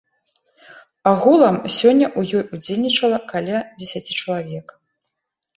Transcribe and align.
Агулам 1.11 1.59
сёння 1.75 2.07
ў 2.19 2.39
ёй 2.39 2.43
удзельнічала 2.57 3.19
каля 3.33 3.57
дзесяці 3.83 4.19
чалавек. 4.23 4.67